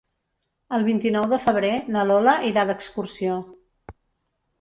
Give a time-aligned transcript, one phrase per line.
[0.77, 3.37] El vint-i-nou de febrer na Lola irà d'excursió.